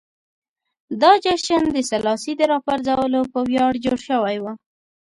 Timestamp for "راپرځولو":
2.53-3.21